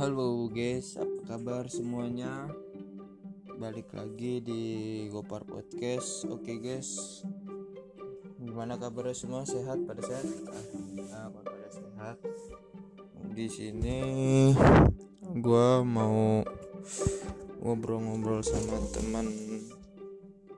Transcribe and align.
Halo 0.00 0.48
guys, 0.48 0.96
apa 0.96 1.36
kabar 1.36 1.68
semuanya? 1.68 2.48
Balik 3.60 3.92
lagi 3.92 4.40
di 4.40 4.62
Gopar 5.12 5.44
Podcast. 5.44 6.24
Oke 6.24 6.56
guys, 6.56 7.20
gimana 8.40 8.80
kabarnya 8.80 9.12
semua? 9.12 9.44
Sehat 9.44 9.84
pada 9.84 10.00
sehat? 10.00 10.24
Alhamdulillah 10.24 11.24
pada 11.36 11.68
sehat. 11.68 12.16
Di 13.36 13.44
sini 13.52 14.00
gua 15.36 15.84
mau 15.84 16.48
ngobrol-ngobrol 17.60 18.40
sama 18.40 18.80
teman 18.96 19.28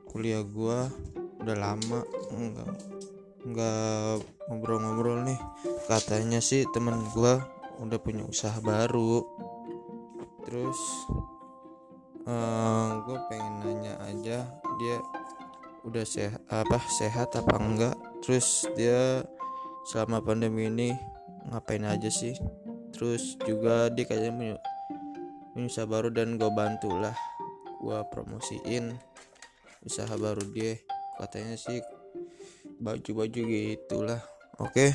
kuliah 0.07 0.47
gua 0.47 0.87
udah 1.43 1.57
lama 1.59 2.07
enggak 2.31 2.79
enggak 3.43 4.23
ngobrol-ngobrol 4.47 5.27
nih 5.27 5.41
katanya 5.91 6.39
sih 6.39 6.63
teman 6.71 7.03
gua 7.11 7.43
udah 7.83 7.99
punya 7.99 8.23
usaha 8.23 8.55
baru 8.63 9.27
terus 10.53 11.09
uh, 12.29 12.29
eh, 12.29 12.89
gue 13.09 13.19
pengen 13.33 13.55
nanya 13.65 13.95
aja 14.05 14.45
dia 14.77 14.97
udah 15.89 16.05
sehat 16.05 16.45
apa 16.53 16.77
sehat 16.93 17.33
apa 17.33 17.57
enggak? 17.57 17.97
Terus 18.21 18.69
dia 18.77 19.25
selama 19.89 20.21
pandemi 20.21 20.69
ini 20.69 20.93
ngapain 21.49 21.89
aja 21.89 22.13
sih? 22.13 22.37
Terus 22.93 23.41
juga 23.49 23.89
dia 23.89 24.05
kayaknya 24.05 24.33
punya, 24.37 24.57
usaha 25.57 25.89
baru 25.89 26.13
dan 26.13 26.37
gue 26.37 26.53
bantu 26.53 26.93
lah. 27.01 27.17
Gue 27.81 27.97
promosiin 28.13 28.93
usaha 29.89 30.13
baru 30.21 30.45
dia. 30.53 30.77
Katanya 31.17 31.57
sih 31.57 31.81
baju-baju 32.77 33.41
gitulah. 33.41 34.21
Oke 34.61 34.93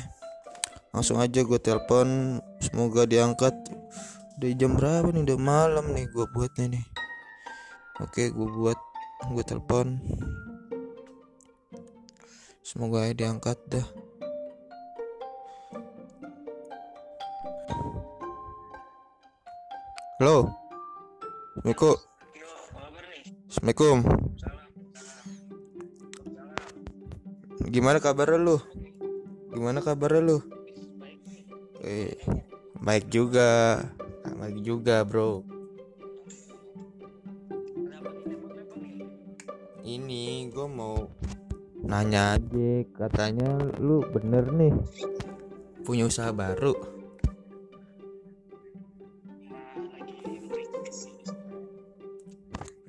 langsung 0.94 1.18
aja 1.18 1.42
gue 1.42 1.60
telepon. 1.60 2.38
Semoga 2.62 3.10
diangkat 3.10 3.54
udah 4.38 4.54
jam 4.54 4.78
berapa 4.78 5.10
nih? 5.10 5.26
Udah 5.26 5.38
malam 5.42 5.90
nih 5.98 6.06
gue 6.14 6.22
buatnya 6.30 6.78
nih. 6.78 6.84
Oke 7.98 8.30
gue 8.30 8.48
buat 8.54 8.78
gue 9.34 9.42
telepon. 9.42 9.98
Semoga 12.62 13.10
ya 13.10 13.18
diangkat 13.18 13.58
dah. 13.66 13.86
Halo? 20.22 20.54
Assalamualaikum. 21.58 21.96
Assalamualaikum. 23.50 23.98
Gimana 27.74 27.98
kabar 27.98 28.38
lu? 28.38 28.62
Gimana 29.50 29.82
kabar 29.82 30.14
lu? 30.22 30.38
eh, 31.82 32.14
baik 32.78 33.10
juga 33.10 33.80
baik 34.36 34.58
juga 34.60 35.06
bro. 35.06 35.40
Ini 39.88 40.52
gue 40.52 40.68
mau 40.68 41.08
nanya 41.80 42.36
aja 42.36 42.84
katanya 42.92 43.56
lu 43.80 44.04
bener 44.12 44.44
nih. 44.52 44.74
Punya 45.86 46.04
usaha 46.04 46.28
baru. 46.34 46.76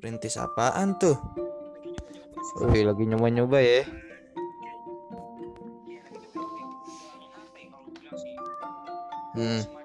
Rintis 0.04 0.36
apaan 0.36 1.00
tuh? 1.00 1.16
Wih 2.60 2.84
lagi 2.84 3.08
nyoba-nyoba 3.08 3.64
ya. 3.64 3.82
Hmm. 9.40 9.79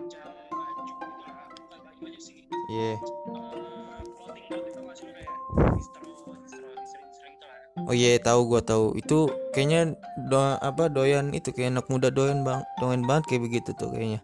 Iya 7.95 8.19
yeah, 8.19 8.21
tahu 8.21 8.51
gua 8.51 8.61
tahu. 8.61 8.93
Itu 8.99 9.31
kayaknya 9.55 9.95
do 10.27 10.37
apa 10.37 10.91
doyan 10.91 11.31
itu 11.31 11.49
kayak 11.55 11.79
anak 11.79 11.87
muda 11.87 12.11
doyan 12.11 12.43
bang 12.43 12.61
doyan 12.77 13.01
banget 13.07 13.23
kayak 13.31 13.43
begitu 13.47 13.71
tuh 13.73 13.89
kayaknya. 13.89 14.19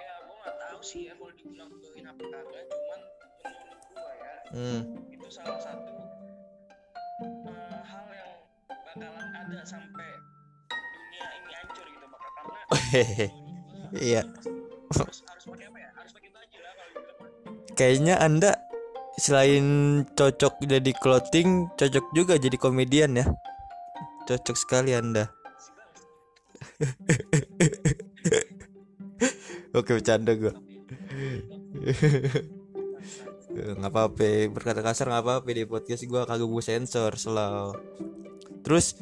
Ya 0.00 0.12
gua 0.24 0.36
nggak 0.42 0.56
tahu 0.58 0.80
sih 0.82 1.00
ya 1.06 1.12
kalau 1.14 1.32
dibilang 1.36 1.70
doyan 1.78 2.06
apa 2.08 2.24
kagak 2.24 2.64
cuman 2.72 3.00
menurut 3.44 3.82
gua 3.92 4.12
ya 4.16 4.32
hmm. 4.56 4.80
itu 5.12 5.28
salah 5.28 5.60
satu 5.60 5.92
uh, 7.46 7.80
hal 7.84 8.06
yang 8.16 8.32
bakalan 8.68 9.28
ada 9.36 9.60
sampai 9.68 10.08
dunia 10.72 11.26
ini 11.36 11.52
hancur 11.52 11.86
gitu 11.86 12.06
bakal 12.08 12.32
iya. 14.00 14.22
kayaknya 17.76 18.16
anda 18.18 18.67
selain 19.18 19.66
cocok 20.14 20.62
jadi 20.62 20.94
clothing 21.02 21.66
cocok 21.74 22.06
juga 22.14 22.38
jadi 22.38 22.54
komedian 22.54 23.18
ya. 23.18 23.26
Cocok 24.30 24.54
sekali 24.54 24.94
anda. 24.94 25.34
Oke 29.78 29.98
bercanda 29.98 30.34
gue 30.34 30.48
nggak 33.58 33.90
apa-apa 33.90 34.54
berkata 34.54 34.86
kasar 34.86 35.10
nggak 35.10 35.24
apa-apa 35.26 35.50
di 35.50 35.66
podcast. 35.66 36.06
Gue 36.06 36.22
kagak 36.22 36.46
gue 36.46 36.62
sensor 36.62 37.18
selalu 37.18 37.74
terus 38.62 38.94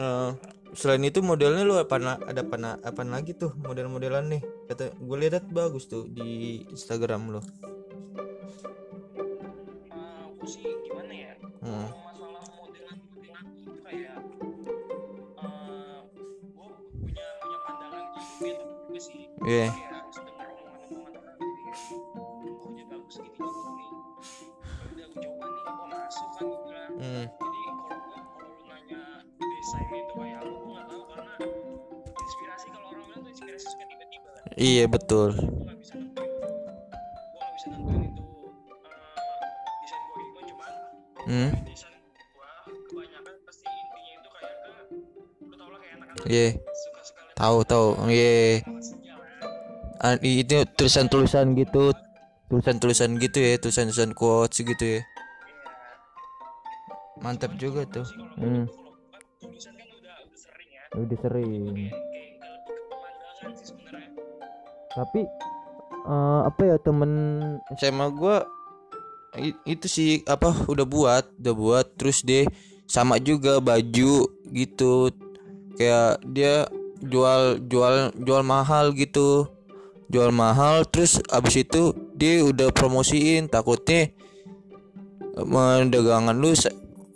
uh, 0.00 0.32
selain 0.72 1.04
itu 1.04 1.20
modelnya 1.20 1.66
lu 1.66 1.74
apa 1.76 2.00
ada 2.00 2.40
apa 2.40 2.56
apa 2.80 3.00
lagi 3.04 3.36
tuh 3.36 3.52
model-modelan 3.60 4.32
nih? 4.32 4.40
Kata 4.72 4.96
gue 4.96 5.16
lihat 5.20 5.52
bagus 5.52 5.84
tuh 5.84 6.08
di 6.08 6.64
Instagram 6.72 7.36
lo 7.36 7.44
Iya. 46.26 46.58
Tahu 47.36 47.56
tahu. 47.64 47.88
Iya. 48.10 48.64
Itu 50.20 50.64
tulisan-tulisan 50.76 51.52
gitu, 51.56 51.92
tulisan-tulisan 52.48 53.20
gitu 53.20 53.38
ya, 53.40 53.60
tulisan-tulisan 53.60 54.16
quotes 54.16 54.64
gitu 54.64 54.84
ya. 54.98 55.00
Mantap 57.20 57.52
juga 57.60 57.84
tuh. 57.88 58.08
Hmm. 58.40 58.64
Udah 60.96 61.18
sering 61.22 61.92
tapi 64.90 65.22
uh, 66.06 66.40
apa 66.46 66.60
ya 66.66 66.76
temen 66.82 67.12
SMA 67.78 68.06
gue 68.10 68.36
itu 69.64 69.86
sih 69.86 70.10
apa 70.26 70.50
udah 70.72 70.86
buat 70.86 71.24
udah 71.38 71.54
buat 71.54 71.86
terus 71.94 72.26
deh 72.26 72.44
sama 72.90 73.22
juga 73.22 73.62
baju 73.62 74.26
gitu 74.50 75.14
kayak 75.80 76.20
dia 76.28 76.68
jual 77.00 77.56
jual 77.64 78.12
jual 78.20 78.42
mahal 78.44 78.92
gitu. 78.92 79.48
Jual 80.12 80.28
mahal 80.28 80.84
terus 80.84 81.22
abis 81.32 81.64
itu 81.64 81.96
dia 82.12 82.44
udah 82.44 82.68
promosiin 82.74 83.48
takutnya 83.48 84.12
mendagangan 85.40 86.36
lu 86.36 86.52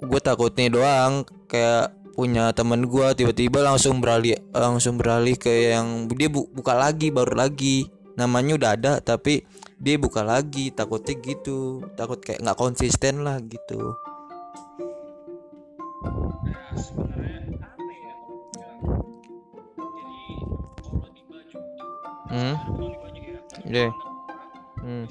gue 0.00 0.20
takutnya 0.24 0.72
doang. 0.72 1.28
Kayak 1.44 1.92
punya 2.16 2.56
temen 2.56 2.88
gue 2.88 3.06
tiba-tiba 3.12 3.60
langsung 3.60 4.00
beralih 4.00 4.40
langsung 4.54 4.96
beralih 4.96 5.36
ke 5.36 5.74
yang 5.74 6.08
dia 6.08 6.32
bu 6.32 6.48
buka 6.48 6.72
lagi 6.72 7.12
baru 7.12 7.36
lagi. 7.36 7.92
Namanya 8.16 8.56
udah 8.56 8.70
ada 8.72 8.92
tapi 9.04 9.44
dia 9.76 10.00
buka 10.00 10.24
lagi 10.24 10.72
takutnya 10.72 11.20
gitu. 11.20 11.84
Takut 11.98 12.22
kayak 12.22 12.40
nggak 12.40 12.56
konsisten 12.56 13.26
lah 13.26 13.42
gitu 13.44 13.92
deh 23.74 23.90
hmm. 24.86 25.06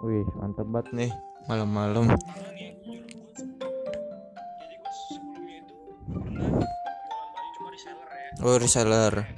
Wih 0.00 0.24
mantep 0.40 0.64
banget 0.64 0.88
nih. 0.96 1.10
Malam-malam. 1.44 2.08
Oh 8.40 8.56
reseller. 8.56 9.28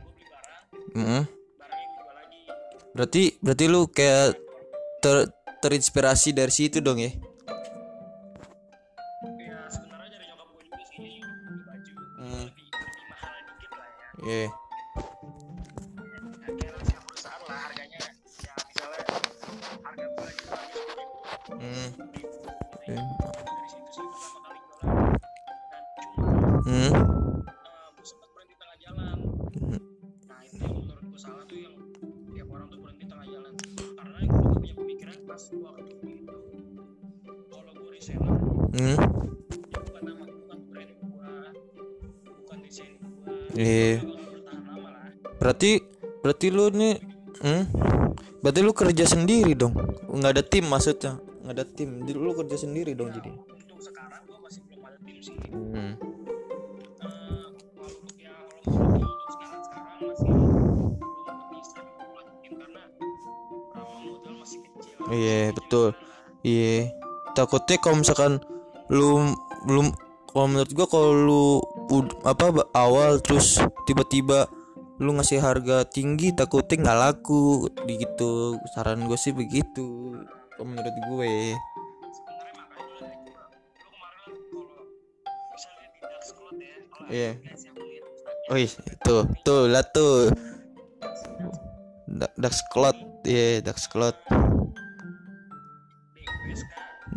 Jual 0.94 2.14
lagi. 2.14 2.42
Berarti 2.94 3.22
berarti 3.42 3.64
lu 3.66 3.90
kayak 3.90 4.38
ter 5.02 5.34
terinspirasi 5.58 6.30
dari 6.30 6.54
situ 6.54 6.78
dong 6.78 7.02
ya 7.02 7.10
ya 7.10 7.10
salah 31.22 31.46
tuh 31.46 31.54
yang 31.54 31.74
tiap 32.34 32.48
orang 32.50 32.66
tuh 32.66 32.82
berhenti 32.82 33.04
tengah 33.06 33.26
jalan 33.30 33.52
karena 33.94 34.18
gue 34.18 34.34
juga 34.34 34.58
punya 34.58 34.74
pemikiran 34.74 35.16
pas 35.22 35.42
waktu 35.54 35.82
itu 35.86 36.38
kalau 37.46 37.70
gue 37.78 37.90
reseller 37.94 38.34
Hmm. 38.72 38.96
ya 38.98 39.78
bukan 39.78 40.02
nama 40.02 40.24
bukan 40.26 40.58
brand 40.66 40.90
gue 40.90 41.34
bukan 42.42 42.58
desain 42.66 42.92
gue 42.98 43.12
Iya. 43.54 44.00
lah 44.82 45.06
Berarti 45.38 45.70
berarti 46.24 46.46
lu 46.50 46.64
nih 46.72 46.94
hmm? 47.38 47.64
Berarti 48.42 48.58
lu 48.58 48.72
kerja 48.74 49.04
sendiri 49.06 49.54
dong. 49.54 49.78
nggak 50.10 50.32
ada 50.34 50.42
tim 50.42 50.66
maksudnya. 50.66 51.22
nggak 51.46 51.54
ada 51.54 51.64
tim. 51.68 52.02
Jadi 52.02 52.18
lu 52.18 52.34
kerja 52.34 52.56
sendiri 52.58 52.98
dong 52.98 53.14
jadi. 53.14 53.30
Iya, 65.12 65.52
betul. 65.52 65.92
Iya. 66.42 66.90
Takutnya 67.36 67.76
kalau 67.80 68.00
misalkan 68.00 68.32
lu 68.88 69.36
belum 69.68 69.92
kalau 70.32 70.46
menurut 70.48 70.72
gua 70.72 70.86
kalau 70.88 71.10
lu 71.12 71.42
apa 72.24 72.64
awal 72.72 73.20
terus 73.20 73.60
tiba-tiba 73.84 74.48
lu 75.00 75.16
ngasih 75.16 75.40
harga 75.40 75.84
tinggi 75.88 76.30
takutnya 76.32 76.78
nggak 76.88 76.98
laku 77.00 77.66
gitu 77.88 78.54
saran 78.70 79.02
gue 79.08 79.18
sih 79.18 79.34
begitu 79.34 80.14
kalau 80.54 80.66
menurut 80.68 80.94
gue 80.94 81.26
dark 81.26 81.50
ya 81.52 81.58
Iya. 87.12 87.30
Instagram, 87.44 88.56
Wih, 88.56 88.70
tuh, 89.04 89.22
tuh, 89.44 89.68
lah 89.68 89.84
tuh. 89.84 90.32
Da- 92.08 92.32
Dax 92.40 92.64
Cloud, 92.72 92.96
iya, 93.24 93.60
Dax 93.60 93.84
Cloud. 93.90 94.16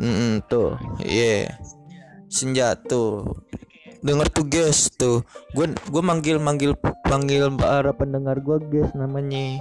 Hmm, 0.05 0.37
tuh, 0.45 0.77
iya. 1.01 1.57
Senja 2.29 2.77
tuh. 2.77 3.41
Denger 4.05 4.29
tuh 4.29 4.45
guys 4.45 4.93
tuh. 4.93 5.25
Gue 5.57 5.73
gue 5.73 6.03
manggil 6.05 6.37
manggil 6.37 6.77
manggil 7.09 7.49
para 7.57 7.89
pendengar 7.89 8.37
gue 8.37 8.61
guys 8.69 8.93
namanya. 8.93 9.57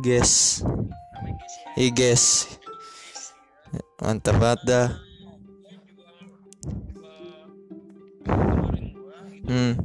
Guys. 0.00 0.64
namanya 1.76 1.92
guys. 1.92 2.48
Mantap 4.00 4.40
banget 4.40 4.60
dah. 4.64 4.88
Hmm. 9.44 9.76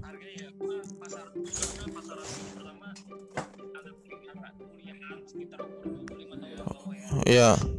ya 7.31 7.53
gua 7.55 7.70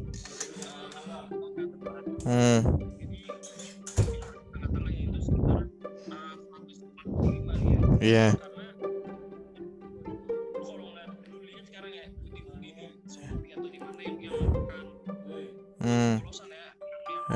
gue 15.83 16.21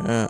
gitu 0.06 0.26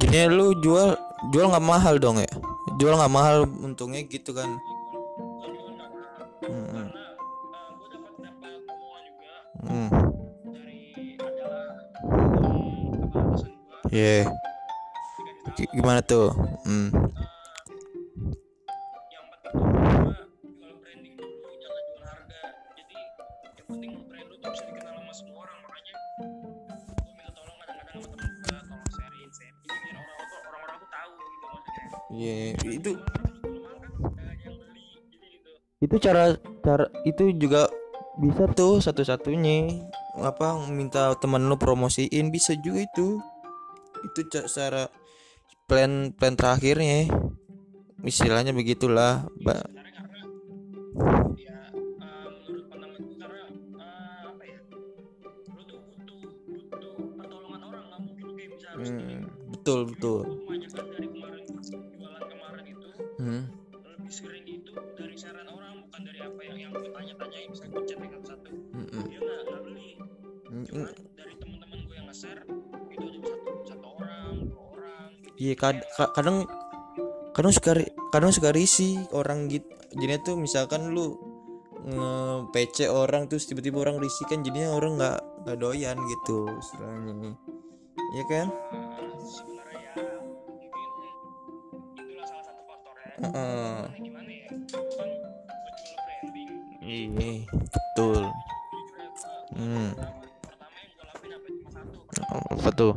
Jadi 0.00 0.16
lu 0.32 0.56
jual 0.64 0.96
jual 1.30 1.46
nggak 1.52 1.66
mahal 1.66 2.00
dong 2.00 2.18
ya? 2.18 2.32
Jual 2.80 2.96
nggak 2.96 3.12
mahal 3.12 3.44
untungnya 3.44 4.00
gitu 4.08 4.32
kan? 4.32 4.48
Hmm. 6.40 6.88
Hmm. 9.60 9.88
tahu 13.92 14.24
G- 15.58 15.70
Gimana 15.76 16.00
tuh? 16.00 16.32
Hmm. 16.64 17.09
Itu 35.90 35.98
cara 36.06 36.38
cara 36.62 36.86
itu 37.02 37.34
juga 37.34 37.66
bisa 38.22 38.46
tuh 38.54 38.78
satu-satunya. 38.78 39.82
Apa 40.22 40.54
minta 40.70 41.10
temen 41.18 41.50
lu 41.50 41.58
promosiin 41.58 42.30
bisa 42.30 42.54
juga 42.62 42.86
itu. 42.86 43.18
Itu 44.06 44.20
ca- 44.30 44.46
cara 44.46 44.86
plan 45.66 46.14
plan 46.14 46.38
terakhirnya. 46.38 47.10
Istilahnya 48.06 48.54
begitulah 48.54 49.26
ba 49.42 49.58
sebenarnya 49.58 49.92
karena 49.98 50.22
ya 51.34 51.58
uh, 63.18 63.59
gue 67.50 67.82
chat 67.86 67.98
dengan 67.98 68.22
satu. 68.22 68.50
Dia 69.10 69.18
nggak 69.18 69.38
nggak 69.46 69.60
beli. 69.66 69.88
Cuman 70.50 70.86
hmm. 70.86 70.86
dari 71.18 71.34
teman-teman 71.38 71.78
gue 71.86 71.94
yang 71.98 72.06
nge-share 72.10 72.42
itu 72.90 73.04
aja 73.06 73.20
satu 73.26 73.50
satu 73.66 73.86
orang 73.98 74.34
dua 74.50 74.62
orang 74.74 75.08
gitu. 75.18 75.34
Iya 75.38 75.54
kad- 75.58 75.86
ka- 75.98 76.12
kadang 76.14 76.36
kadang 77.34 77.52
suka 77.54 77.72
kadang 78.10 78.30
suka 78.34 78.50
risih 78.50 79.06
orang 79.14 79.46
gitu 79.46 79.70
jadinya 79.94 80.18
tuh 80.22 80.36
misalkan 80.38 80.94
lu 80.94 81.18
nge 81.80 82.12
PC 82.52 82.86
orang 82.92 83.26
terus 83.26 83.48
tiba-tiba 83.48 83.82
orang 83.82 83.96
risih 83.98 84.28
kan 84.28 84.44
jadinya 84.44 84.76
orang 84.76 85.00
nggak 85.00 85.18
nggak 85.46 85.58
doyan 85.58 85.96
gitu 86.06 86.46
istilahnya. 86.60 87.34
Iya 88.10 88.24
kan? 88.26 88.46
Eh, 93.20 93.84
sebenarnya 94.00 94.50
Iya, 96.90 97.46
betul. 97.46 98.18
Hmm. 99.54 99.94
apa 102.50 102.68
tuh? 102.74 102.94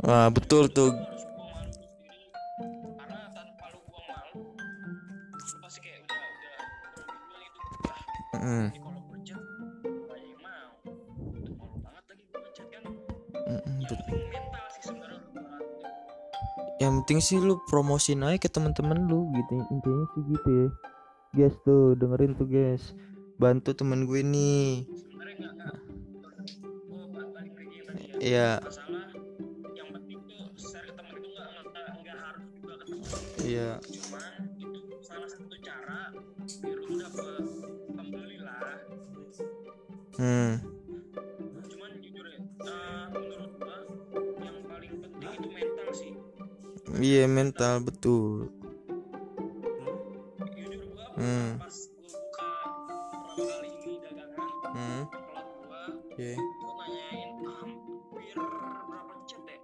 Wah, 0.00 0.32
betul 0.32 0.72
tuh. 0.72 1.15
Penting 17.16 17.32
sih 17.32 17.40
lu 17.40 17.56
promosiin 17.64 18.20
aja 18.28 18.36
ke 18.36 18.52
teman-teman 18.52 19.08
lu 19.08 19.24
gitu. 19.32 19.56
Intinya 19.72 20.04
sih 20.12 20.22
gitu 20.36 20.48
ya. 20.52 20.68
Guys 21.32 21.56
tuh 21.64 21.96
dengerin 21.96 22.36
tuh 22.36 22.44
guys. 22.44 22.92
Bantu 23.40 23.72
temen 23.72 24.04
gue 24.04 24.20
nih. 24.20 24.84
sebenarnya 25.00 25.48
nggak 25.56 25.80
hmm. 51.16 51.48
Pas 51.60 51.76
gua 51.92 52.08
buka 52.12 52.48
pertama 53.16 53.44
kali 53.44 53.70
ini 53.82 53.92
dagangan 54.04 54.48
hmm. 54.76 55.04
kolak 55.10 55.48
gua 55.60 55.80
iya. 56.16 56.34
gua 56.36 56.72
nanyain 56.80 57.30
hampir 57.44 58.32
berapa 58.86 59.14
chat 59.24 59.42
ya? 59.48 59.58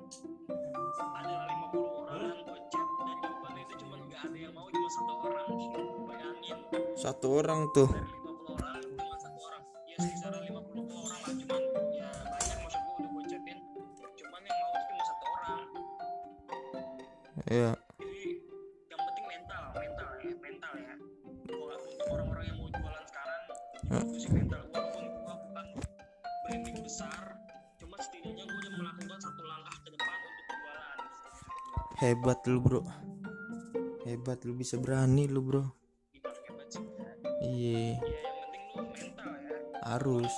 Ada 1.02 1.34
50 1.72 2.02
orangan 2.08 2.38
gua 2.44 2.58
chat 2.72 2.88
dan 2.88 3.16
jawaban 3.20 3.54
itu 3.60 3.74
cuma 3.80 3.94
nggak 4.00 4.20
ada 4.24 4.38
yang 4.38 4.52
mau 4.56 4.68
cuma 4.68 4.88
satu 4.88 5.12
orang. 5.20 5.48
Bayangin. 6.08 6.58
Satu 6.96 7.26
orang 7.36 7.60
tuh. 7.72 7.88
Dari 7.92 8.21
hebat 34.42 34.50
lu 34.50 34.58
bisa 34.58 34.74
berani 34.74 35.30
lu 35.30 35.38
bro. 35.38 35.62
Ya 37.42 37.46
iya 37.46 37.94
ya 37.94 37.94
ya 37.94 38.02
harus 39.82 40.34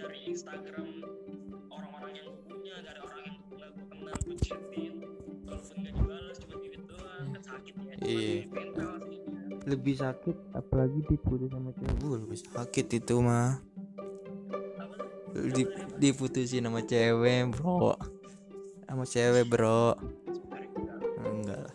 Jadi 0.00 1.39
lebih 9.70 9.94
sakit 9.94 10.36
apalagi 10.52 11.00
diputus 11.06 11.48
sama 11.54 11.70
cewek. 11.70 11.96
Wuh, 12.02 12.18
lebih 12.18 12.38
sakit 12.42 12.86
itu 12.98 13.14
mah. 13.22 13.62
Di, 15.30 15.62
diputusin 16.02 16.66
sama 16.66 16.82
cewek 16.82 17.54
bro. 17.54 17.94
Sama 18.90 19.04
cewek 19.06 19.46
bro. 19.46 19.94
Enggak 21.22 21.60
lah. 21.70 21.74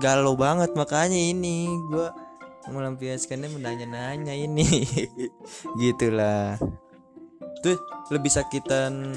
Galau 0.00 0.34
banget 0.40 0.72
makanya 0.72 1.20
ini. 1.20 1.68
Gua 1.92 2.08
melampiaskannya 2.72 3.52
menanya-nanya 3.52 4.32
ini. 4.32 4.64
Gitulah. 5.80 6.56
Tuh 7.60 7.76
lebih 8.08 8.32
sakitan 8.32 9.12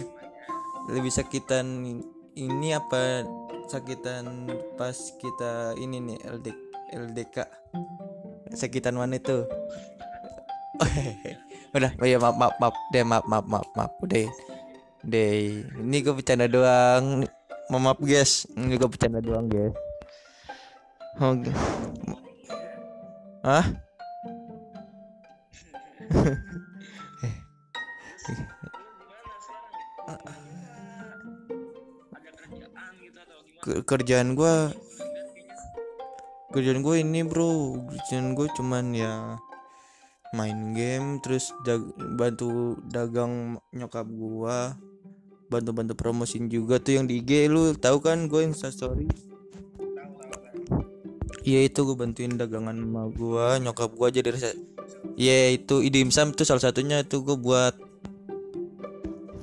lebih 0.92 1.12
sakitan 1.16 1.88
ini 2.36 2.76
apa 2.76 3.24
sakitan 3.74 4.46
pas 4.78 4.94
kita 5.18 5.74
ini 5.82 5.98
nih 5.98 6.18
LD, 6.30 6.48
LDK 6.94 7.42
sakitan 8.54 8.94
mana 8.94 9.18
itu? 9.18 9.50
Udah 11.74 11.90
oh 11.98 12.06
ya 12.06 12.22
maaf 12.22 12.38
maaf 12.38 12.54
maaf 12.62 12.76
deh 12.94 13.02
maaf 13.02 13.26
maaf 13.26 13.46
maaf 13.50 13.66
maaf 13.74 13.94
deh 14.06 14.30
deh 15.02 15.66
ini 15.82 15.98
gue 16.06 16.14
bercanda 16.14 16.46
doang. 16.46 17.26
Ma- 17.74 17.82
maaf 17.82 18.00
guys. 18.00 18.46
Ini 18.54 18.78
gue 18.78 18.90
bercanda 18.90 19.20
doang 19.20 19.50
guys. 19.50 19.74
Oke. 21.18 21.52
Hah? 23.44 23.66
Ke- 33.64 33.80
kerjaan 33.88 34.36
kayaknya 34.36 34.76
kerjaan 36.52 36.84
gue 36.84 36.96
ini 37.00 37.24
bro. 37.24 37.80
Kerjaan 37.88 38.36
gue 38.36 38.52
cuman 38.60 38.92
ya 38.92 39.40
main 40.36 40.76
game 40.76 41.24
terus 41.24 41.56
dag- 41.64 41.94
bantu 42.20 42.76
dagang 42.90 43.62
nyokap 43.72 44.10
gua 44.12 44.76
bantu-bantu 45.48 45.94
promosiin 45.94 46.50
juga. 46.52 46.82
Tuh 46.82 46.98
yang 47.00 47.06
di 47.08 47.22
IG 47.24 47.48
lu 47.48 47.72
tahu 47.78 48.02
kan 48.04 48.26
gue 48.28 48.42
instastory? 48.44 49.08
Iya 51.44 51.68
itu 51.68 51.80
gue 51.86 51.96
bantuin 51.96 52.34
dagangan 52.34 52.74
sama 52.74 53.04
gua 53.14 53.60
nyokap 53.62 53.92
gua 53.94 54.08
jadi 54.08 54.32
rese 54.32 54.56
Iya 55.20 55.60
itu 55.60 55.84
ide 55.84 56.00
imsam 56.02 56.32
tuh 56.34 56.48
salah 56.48 56.64
satunya 56.64 57.04
itu 57.04 57.22
gue 57.22 57.38
buat 57.38 57.76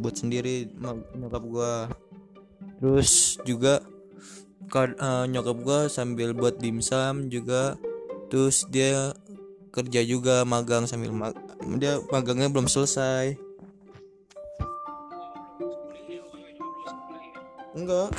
buat 0.00 0.14
sendiri 0.16 0.68
nyokap 1.16 1.42
gua. 1.46 1.86
Terus 2.80 3.38
juga 3.46 3.84
eh, 4.74 5.24
nyokap 5.30 5.58
gua 5.62 5.80
sambil 5.90 6.32
buat 6.32 6.58
dimsum 6.58 7.28
juga. 7.28 7.74
Terus 8.30 8.62
dia 8.70 9.14
kerja 9.70 10.00
juga 10.02 10.42
magang 10.42 10.86
sambil 10.86 11.14
mag 11.14 11.34
dia 11.78 11.98
magangnya 12.10 12.50
belum 12.50 12.66
selesai. 12.66 13.38
Enggak. 17.74 18.10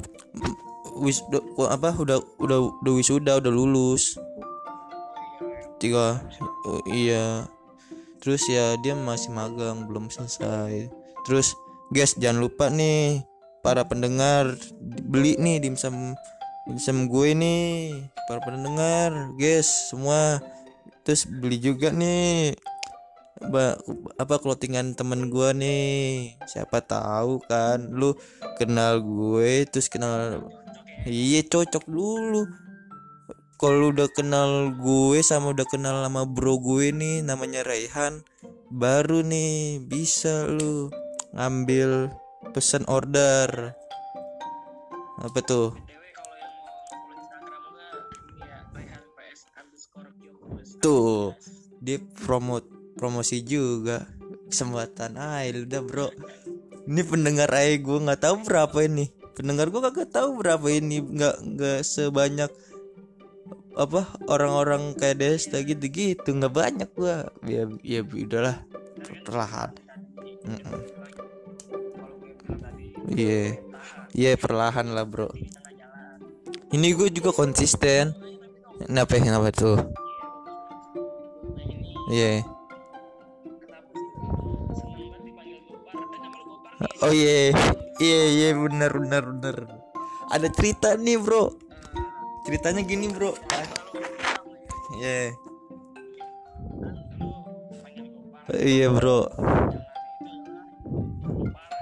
Wis 0.99 1.23
apa 1.71 1.95
udah 1.95 2.19
udah 2.39 2.59
udah 2.83 2.93
wisuda 2.93 3.39
udah 3.39 3.51
lulus. 3.51 4.15
Tiga 5.79 6.21
oh, 6.67 6.83
iya. 6.87 7.47
Terus 8.21 8.45
ya 8.45 8.77
dia 8.79 8.93
masih 8.93 9.33
magang 9.33 9.89
belum 9.89 10.11
selesai. 10.13 10.87
Terus 11.25 11.57
guys 11.89 12.15
jangan 12.15 12.43
lupa 12.43 12.69
nih 12.69 13.25
para 13.65 13.85
pendengar 13.85 14.55
beli 14.81 15.37
nih 15.37 15.61
dimsum 15.61 16.13
dimsum 16.69 17.09
gue 17.09 17.33
nih 17.33 17.61
para 18.29 18.39
pendengar 18.45 19.33
guys 19.37 19.89
semua. 19.89 20.41
Terus 21.01 21.25
beli 21.25 21.57
juga 21.57 21.89
nih. 21.89 22.53
Ba, 23.41 23.73
apa 24.21 24.37
clothingan 24.37 24.93
temen 24.93 25.33
gue 25.33 25.49
nih? 25.57 26.37
Siapa 26.45 26.85
tahu 26.85 27.41
kan 27.49 27.89
lu 27.89 28.13
kenal 28.61 29.01
gue 29.01 29.65
terus 29.65 29.89
kenal 29.89 30.45
iya 31.09 31.41
cocok 31.41 31.89
dulu. 31.89 32.45
Kalau 33.57 33.93
udah 33.93 34.09
kenal 34.13 34.73
gue 34.77 35.21
sama 35.25 35.53
udah 35.53 35.65
kenal 35.69 36.05
sama 36.05 36.25
bro 36.25 36.61
gue 36.61 36.93
nih 36.93 37.21
namanya 37.25 37.61
Raihan 37.61 38.21
baru 38.71 39.21
nih 39.21 39.83
bisa 39.85 40.47
lu 40.47 40.89
ngambil 41.33 42.13
pesan 42.53 42.85
order. 42.87 43.75
Apa 45.21 45.39
tuh 45.45 45.90
tuh 50.81 51.37
dia 51.79 52.01
promote 52.25 52.65
promosi 52.97 53.45
juga. 53.45 54.03
Kesempatan 54.51 55.15
aja 55.15 55.63
udah 55.63 55.81
bro. 55.85 56.07
Ini 56.89 57.01
pendengar 57.07 57.47
aja 57.53 57.77
gue 57.79 57.97
nggak 58.03 58.21
tahu 58.21 58.35
berapa 58.43 58.77
ini. 58.83 59.07
Pendengar 59.37 59.71
gue 59.71 59.79
kagak 59.79 60.11
tahu 60.11 60.43
berapa 60.43 60.67
ini. 60.67 60.99
Nggak 60.99 61.35
nggak 61.55 61.79
sebanyak 61.87 62.51
apa 63.71 64.03
orang-orang 64.27 64.91
kayak 64.99 65.23
Desta 65.23 65.63
gitu 65.63 65.87
gitu 65.87 66.29
nggak 66.35 66.51
banyak 66.51 66.89
gua. 66.91 67.31
Ya 67.47 67.63
ya 67.79 68.03
udahlah. 68.03 68.59
Perlahan. 69.23 69.71
Gue 71.71 72.33
bilang 72.43 72.59
tadi 72.59 72.85
iya. 73.15 73.55
Iya 74.11 74.35
perlahan 74.35 74.91
lah 74.91 75.07
bro. 75.07 75.31
Ini 76.75 76.87
gue 76.95 77.07
juga 77.15 77.31
konsisten. 77.31 78.11
Kenapa 78.83 79.15
kenapa 79.15 79.47
tuh 79.55 79.79
Gopar 82.11 82.19
nih 82.19 82.43
Oh 87.01 87.13
iya, 87.13 87.55
iya 88.03 88.21
iya 88.29 88.49
benar 88.57 88.91
benar 88.91 89.23
benar. 89.23 89.55
Ada 90.33 90.51
cerita 90.51 90.99
nih 90.99 91.17
bro. 91.17 91.55
Ceritanya 92.43 92.83
gini 92.83 93.07
bro. 93.09 93.31
Iya, 94.99 95.33
iya 98.59 98.87
bro. 98.91 99.29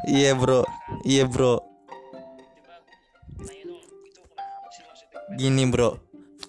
Iya 0.10 0.32
bro, 0.38 0.62
iya 1.08 1.24
bro. 1.26 1.64
Gini 5.40 5.64
bro, 5.68 6.00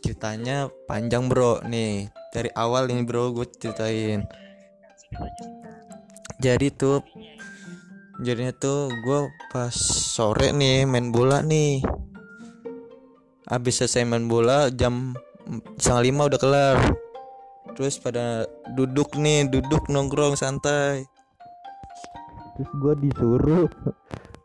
ceritanya 0.02 0.68
panjang 0.90 1.30
bro. 1.30 1.62
Nih 1.66 2.19
dari 2.30 2.50
awal 2.54 2.86
ini 2.90 3.02
bro 3.02 3.34
gue 3.34 3.46
ceritain. 3.58 4.22
Jadi 6.40 6.72
tuh 6.72 7.02
jadinya 8.22 8.54
tuh 8.54 8.88
gue 9.02 9.20
pas 9.50 9.74
sore 9.74 10.54
nih 10.54 10.86
main 10.86 11.10
bola 11.10 11.42
nih. 11.42 11.82
Habis 13.50 13.82
selesai 13.82 14.06
main 14.06 14.30
bola 14.30 14.70
jam 14.70 15.18
setengah 15.76 16.02
lima 16.06 16.22
udah 16.30 16.40
kelar. 16.40 16.78
Terus 17.74 17.98
pada 17.98 18.46
duduk 18.78 19.18
nih 19.18 19.50
duduk 19.50 19.90
nongkrong 19.90 20.38
santai. 20.38 21.04
Terus 22.54 22.70
gue 22.78 22.94
disuruh 23.10 23.66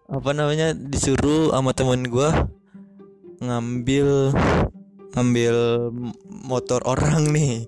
apa 0.10 0.30
namanya? 0.34 0.74
Disuruh 0.74 1.54
sama 1.54 1.72
temen 1.77 2.10
gue 2.10 2.30
ngambil 3.46 4.34
ngambil 5.15 5.56
motor 6.46 6.86
orang 6.86 7.34
nih. 7.34 7.66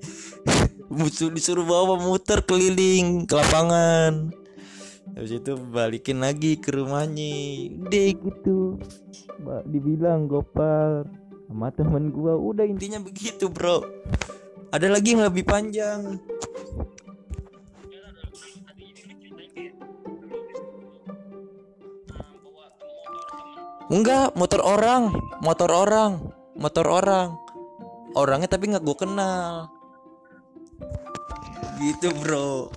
Disuruh 1.34 1.68
bawa 1.68 2.00
muter 2.00 2.46
keliling 2.46 3.28
ke 3.28 3.34
lapangan. 3.36 4.32
Habis 5.18 5.42
itu 5.42 5.58
balikin 5.74 6.22
lagi 6.22 6.62
ke 6.62 6.72
rumahnya. 6.72 7.74
Deh 7.90 8.14
gitu. 8.14 8.78
Dibilang 9.68 10.30
gopar 10.30 11.10
sama 11.50 11.74
temen 11.74 12.14
gua. 12.14 12.38
Udah 12.38 12.64
intinya 12.64 13.02
begitu 13.02 13.50
bro. 13.50 13.82
Ada 14.70 14.94
lagi 14.94 15.18
yang 15.18 15.26
lebih 15.26 15.44
panjang? 15.44 16.22
Enggak 23.90 24.38
motor 24.38 24.62
orang. 24.62 25.12
Motor 25.42 25.70
orang. 25.74 26.12
Motor 26.58 26.86
orang 26.90 27.47
orangnya 28.14 28.48
tapi 28.48 28.72
nggak 28.72 28.86
gua 28.86 28.98
kenal. 28.98 29.52
Gitu 31.82 32.08
bro. 32.24 32.72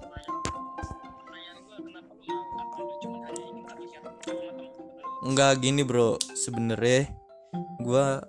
Nggak 5.30 5.52
gini 5.60 5.82
bro. 5.84 6.16
Sebenarnya 6.34 7.12
gua 7.84 8.24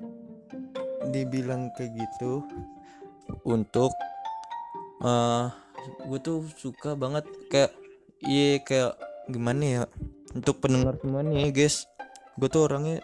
dibilang 1.11 1.73
kayak 1.75 1.97
gitu 1.97 2.45
untuk 3.43 3.91
eh 5.01 5.49
gue 6.05 6.19
tuh 6.21 6.45
suka 6.55 6.93
banget 6.93 7.25
kayak 7.49 7.73
iya 8.21 8.61
kayak 8.61 8.93
gimana 9.27 9.63
ya? 9.65 9.83
Untuk 10.31 10.61
pendengar 10.61 10.95
semua 11.01 11.25
nih 11.25 11.51
guys. 11.51 11.89
Gue 12.37 12.47
tuh 12.47 12.69
orangnya 12.69 13.03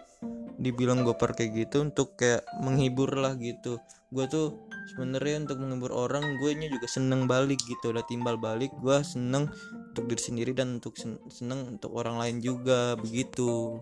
dibilang 0.58 1.06
gopar 1.06 1.38
kayak 1.38 1.54
gitu 1.54 1.86
untuk 1.86 2.18
kayak 2.18 2.42
menghibur 2.58 3.14
lah 3.14 3.38
gitu. 3.38 3.78
Gue 4.10 4.26
tuh 4.26 4.58
sebenarnya 4.92 5.46
untuk 5.46 5.62
menghibur 5.62 5.94
orang 5.94 6.36
gue 6.42 6.50
nya 6.58 6.66
juga 6.66 6.90
seneng 6.90 7.30
balik 7.30 7.62
gitu. 7.70 7.94
Lah 7.94 8.02
timbal 8.04 8.34
balik 8.36 8.74
gue 8.82 8.98
seneng 9.06 9.46
untuk 9.94 10.10
diri 10.10 10.22
sendiri 10.22 10.50
dan 10.58 10.82
untuk 10.82 10.98
sen- 10.98 11.22
seneng 11.30 11.78
untuk 11.78 11.94
orang 11.94 12.18
lain 12.18 12.42
juga 12.42 12.98
begitu. 12.98 13.78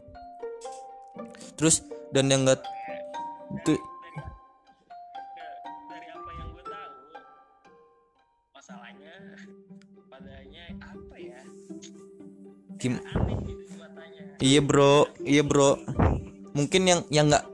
Terus 1.56 1.80
dan 2.12 2.28
yang 2.28 2.44
enggak 2.44 2.60
tuh 3.64 3.80
Nggak, 3.80 5.50
dari 5.88 6.06
apa 6.12 6.30
yang 6.36 6.48
gue 6.52 6.64
tahu 6.68 6.92
masalahnya 8.52 9.14
padanya 10.12 10.64
apa 10.84 11.16
ya? 11.16 11.40
Aneh 13.16 13.36
gitu 13.48 13.64
iya 14.44 14.60
bro. 14.60 15.08
Iya 15.24 15.40
bro 15.40 15.95
mungkin 16.56 16.88
yang 16.88 17.00
yang 17.12 17.28
nggak 17.28 17.44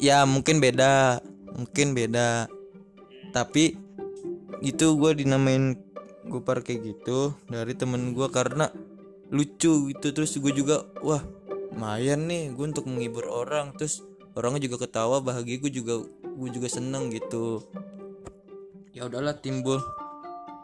ya 0.00 0.24
mungkin 0.24 0.64
beda 0.64 1.20
mungkin 1.52 1.92
beda. 1.92 2.48
Tapi 3.36 3.76
itu 4.64 4.86
gue 4.96 5.10
dinamain 5.12 5.76
gopar 6.26 6.64
kayak 6.64 6.96
gitu 6.96 7.36
dari 7.52 7.76
temen 7.76 8.16
gue 8.16 8.26
karena 8.32 8.72
lucu 9.28 9.92
gitu. 9.92 10.06
Terus 10.16 10.40
gue 10.40 10.52
juga 10.56 10.88
wah 11.04 11.20
lumayan 11.70 12.26
nih 12.26 12.56
gue 12.56 12.64
untuk 12.64 12.88
menghibur 12.88 13.28
orang. 13.28 13.76
Terus 13.76 14.00
orangnya 14.32 14.64
juga 14.64 14.88
ketawa 14.88 15.20
bahagia 15.20 15.60
gue 15.60 15.70
juga 15.70 16.00
gue 16.24 16.48
juga 16.48 16.66
seneng 16.72 17.12
gitu. 17.12 17.60
Ya 18.96 19.06
udahlah 19.06 19.36
timbul. 19.38 19.78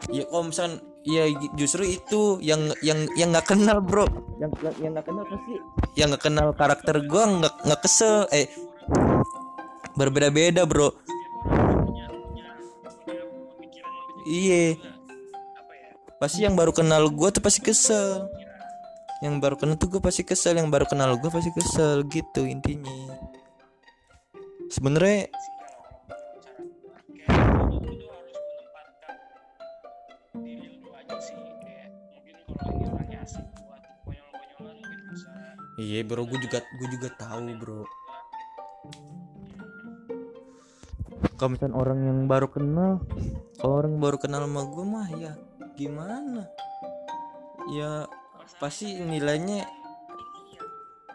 Ya 0.08 0.24
kalau 0.26 0.48
misal 0.48 0.80
ya 1.06 1.30
justru 1.54 1.86
itu 1.86 2.42
yang 2.42 2.74
yang 2.82 3.06
yang 3.14 3.30
nggak 3.30 3.54
kenal 3.54 3.78
bro. 3.78 4.04
Yang 4.42 4.50
yang 4.82 4.92
nggak 4.98 5.06
kenal 5.06 5.24
pasti 5.30 5.54
yang 5.94 6.08
nggak 6.10 6.24
kenal 6.26 6.48
karakter 6.52 6.96
gue 7.06 7.24
nggak 7.40 7.54
nggak 7.62 7.80
kesel. 7.86 8.26
Eh 8.34 8.50
berbeda-beda 9.94 10.66
bro. 10.66 10.90
Punya 10.90 12.06
punya 12.10 12.46
punya 12.98 13.22
pemikiran 13.54 13.92
lebih 13.94 14.26
iye 14.26 14.64
apa 15.56 15.72
ya 15.72 15.90
pasti 16.18 16.38
yang 16.42 16.58
baru 16.58 16.74
kenal 16.74 17.06
gue 17.08 17.28
tuh 17.30 17.42
pasti 17.42 17.62
kesel. 17.62 18.26
Yang 19.22 19.34
baru 19.40 19.54
kenal 19.56 19.76
tuh 19.78 19.88
gue 19.96 20.02
pasti 20.02 20.22
kesel. 20.26 20.58
Yang 20.58 20.68
baru 20.74 20.84
kenal 20.90 21.14
gue 21.16 21.30
pasti 21.30 21.54
kesel 21.54 22.02
gitu 22.10 22.42
intinya. 22.44 22.92
Sebenarnya 24.66 25.30
iya 35.76 36.00
bro 36.04 36.24
gue 36.24 36.40
juga 36.40 36.64
gue 36.64 36.88
juga 36.88 37.08
tahu 37.20 37.52
bro. 37.60 37.84
Kalau 41.36 41.52
misalnya 41.52 41.76
orang 41.76 41.98
yang 42.00 42.18
baru 42.24 42.48
kenal 42.48 43.04
kalau 43.60 43.84
orang 43.84 44.00
baru 44.00 44.16
kenal 44.16 44.44
sama 44.48 44.62
gue 44.68 44.84
mah 44.84 45.08
ya 45.16 45.32
gimana? 45.76 46.48
Ya 47.72 48.08
pasti 48.56 48.96
nilainya 48.96 49.68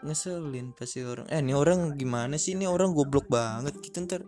ngeselin 0.06 0.74
pasti 0.78 1.02
orang. 1.02 1.26
Eh 1.26 1.42
ini 1.42 1.54
orang 1.54 1.98
gimana 1.98 2.38
sih? 2.38 2.54
Ini 2.54 2.70
orang 2.70 2.94
goblok 2.94 3.26
banget 3.26 3.78
gitu 3.82 3.98
ntar. 4.06 4.22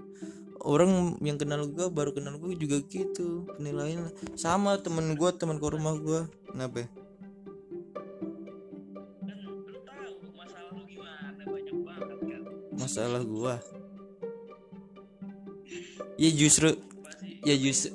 Orang 0.65 1.21
yang 1.21 1.37
kenal 1.39 1.69
gue 1.71 1.87
baru 1.93 2.11
kenal 2.11 2.43
gue 2.43 2.59
juga 2.59 2.83
gitu 2.91 3.47
penilaian. 3.55 4.11
Sama 4.35 4.83
temen 4.83 5.15
gue 5.15 5.31
teman 5.39 5.63
ke 5.63 5.67
rumah 5.71 5.95
gue 5.95 6.27
kenapa 6.51 6.91
masalah 12.95 13.27
gue 13.27 13.55
ya 16.15 16.31
justru 16.31 16.79
ya 17.43 17.59
justru 17.59 17.91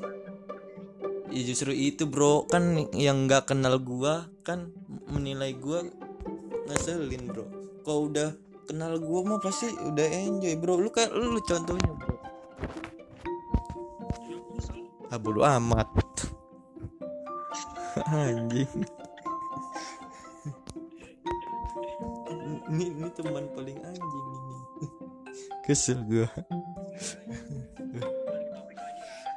ya 1.32 1.42
justru 1.48 1.72
itu 1.72 2.04
bro. 2.04 2.44
Kan 2.52 2.92
yang 2.92 3.24
nggak 3.24 3.48
kenal 3.48 3.80
gua 3.80 4.28
kan 4.44 4.76
menilai 5.08 5.56
gua 5.56 5.88
ngeselin 6.68 7.32
bro. 7.32 7.48
Kalau 7.88 8.12
udah 8.12 8.36
kenal 8.68 9.00
gua 9.00 9.24
mah 9.24 9.40
pasti 9.40 9.72
udah 9.72 10.04
enjoy 10.04 10.60
bro. 10.60 10.76
Lu 10.76 10.92
kayak 10.92 11.16
lu 11.16 11.40
contohnya 11.48 11.96
bro. 11.96 12.20
Gua 15.08 15.16
ah 15.16 15.16
bodo 15.16 15.48
amat. 15.48 15.88
Anjing. 18.20 18.84
Ini 22.68 22.84
ini 23.00 23.08
teman 23.16 23.48
paling 23.56 23.80
anjing 23.80 24.49
kesel 25.70 26.02
gua. 26.10 26.26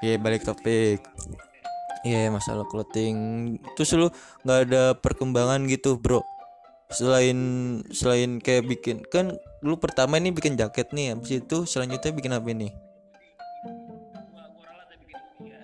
Iya 0.01 0.16
balik 0.18 0.42
topik. 0.49 1.05
Iya 2.03 2.33
masalah 2.33 2.66
clothing. 2.66 3.55
Terus 3.77 3.95
lu 3.95 4.09
nggak 4.42 4.61
ada 4.66 4.83
perkembangan 4.97 5.68
gitu 5.68 6.01
bro? 6.01 6.25
Selain 6.92 7.38
selain 7.88 8.37
kayak 8.37 8.68
bikin 8.68 9.01
Kan 9.09 9.40
lu 9.64 9.81
pertama 9.81 10.21
ini 10.21 10.29
bikin 10.29 10.61
jaket 10.61 10.92
nih 10.92 11.16
Habis 11.16 11.40
itu 11.40 11.64
selanjutnya 11.64 12.12
bikin 12.12 12.37
apa 12.37 12.53
nih 12.53 12.68
ya 15.40 15.57
ya 15.57 15.61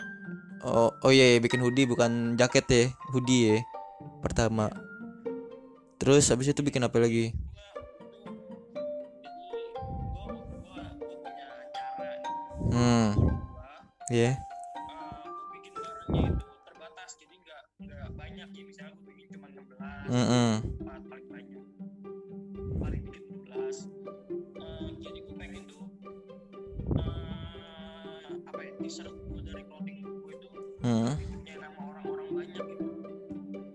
Oh, 0.64 0.88
oh 1.04 1.12
iya, 1.12 1.36
iya, 1.36 1.38
bikin 1.44 1.60
hoodie 1.60 1.84
bukan 1.84 2.40
jaket 2.40 2.64
ya 2.72 2.84
Hoodie 3.12 3.42
ya 3.44 3.56
Pertama. 4.24 4.72
Terus 6.00 6.32
habis 6.32 6.48
itu 6.48 6.64
bikin 6.64 6.86
apa 6.86 6.96
lagi 6.96 7.36
Iya 14.08 14.32
gue 14.40 15.48
bikin 15.54 15.72
barangnya 15.74 16.22
itu 16.32 16.44
terbatas 16.64 17.10
jadi 17.14 17.34
nggak 17.36 17.62
nggak 17.78 18.08
banyak 18.14 18.48
ya 18.48 18.62
misalnya 18.64 18.92
gue 18.94 19.04
bikin 19.06 19.26
cuma 19.30 19.46
16 19.48 20.08
Mm-mm. 20.08 20.52
empat 20.80 21.00
paling 21.04 21.28
banyak 21.28 21.60
paling 22.74 23.02
bikin 23.04 23.22
12 23.44 23.84
Eh, 24.58 24.88
jadi 24.98 25.18
gue 25.20 25.36
pengen 25.36 25.62
tuh 25.66 25.84
eh, 26.96 28.26
apa 28.42 28.60
ya 28.60 28.72
t-shirt 28.78 29.12
gue 29.12 29.40
dari 29.42 29.62
clothing 29.62 29.98
gue 30.00 30.32
itu 30.34 30.48
Hmm. 30.78 31.12
punya 31.18 31.54
nama 31.58 31.80
orang-orang 31.84 32.28
banyak 32.32 32.64
gitu 32.64 32.86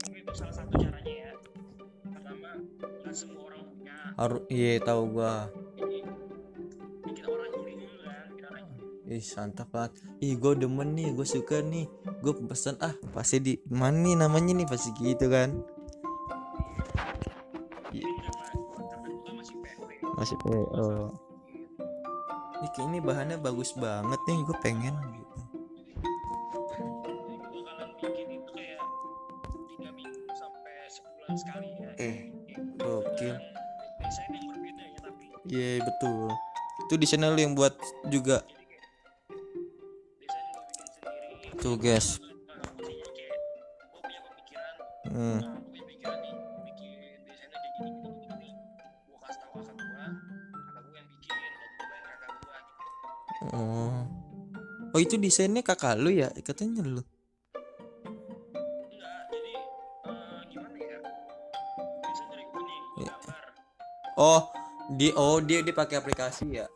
Mungkin 0.02 0.18
itu 0.20 0.34
salah 0.34 0.56
satu 0.56 0.74
caranya 0.74 1.14
ya 1.14 1.32
pertama 2.06 2.50
nggak 2.80 3.14
semua 3.14 3.42
orang 3.46 3.62
punya 3.68 3.96
Haru 4.16 4.40
iya 4.48 4.80
tahu 4.80 5.02
gua 5.12 5.52
santap 9.24 9.72
banget 9.72 9.98
Ih 10.20 10.36
gue 10.36 10.54
demen 10.60 10.94
nih 10.94 11.16
Gue 11.16 11.24
suka 11.24 11.64
nih. 11.64 11.88
Gue 12.22 12.36
pesan 12.46 12.76
ah 12.84 12.94
Pasti 13.16 13.40
di 13.40 13.54
Mana 13.72 14.04
nih 14.04 14.16
namanya 14.20 14.54
nih? 14.54 14.68
Pasti 14.68 14.92
gitu 15.00 15.32
kan? 15.32 15.64
Masih 20.14 20.38
PO 20.40 21.10
Ih, 22.64 22.70
kayak 22.72 22.88
ini 22.96 23.00
bahannya 23.04 23.36
bagus 23.44 23.76
banget 23.76 24.20
nih 24.24 24.40
gue 24.48 24.58
pengen. 24.64 24.96
Gitu 24.96 25.24
sekali 31.34 31.68
ya 31.82 31.90
eh 31.98 32.16
gokil. 32.78 33.36
Tapi 35.02 35.26
iya 35.50 35.82
betul. 35.82 36.30
Itu 36.88 36.94
di 37.00 37.06
channel 37.08 37.36
yang 37.38 37.54
buat 37.58 37.74
juga 38.10 38.46
tuh 41.58 41.78
guys. 41.78 42.18
Hmm. 45.10 45.42
oh. 53.54 53.94
Oh 54.94 55.00
itu 55.02 55.18
desainnya 55.18 55.62
kakak 55.66 55.98
lu 55.98 56.10
ya? 56.10 56.30
Katanya 56.42 56.86
lu. 56.86 57.02
Iya. 62.94 63.14
oh 64.22 64.42
di 64.94 65.10
oh 65.18 65.42
dia 65.42 65.66
dia 65.66 65.74
pakai 65.74 65.98
aplikasi 65.98 66.46
ya 66.62 66.70